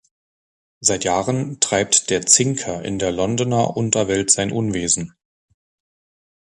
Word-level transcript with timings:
Seit 0.79 1.03
Jahren 1.03 1.59
treibt 1.59 2.09
der 2.09 2.25
„Zinker“ 2.25 2.83
in 2.83 2.97
der 2.97 3.11
Londoner 3.11 3.77
Unterwelt 3.77 4.31
sein 4.31 4.51
Unwesen. 4.51 5.13